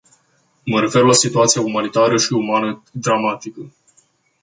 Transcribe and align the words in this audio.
Mă 0.65 0.79
refer 0.79 1.03
la 1.03 1.13
situația 1.13 1.61
umanitară 1.61 2.17
și 2.17 2.33
umană 2.33 2.83
dramatică. 2.91 3.73